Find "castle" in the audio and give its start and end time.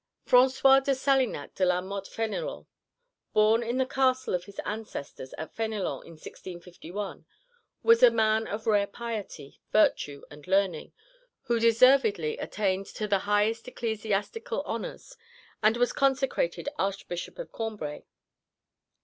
3.85-4.33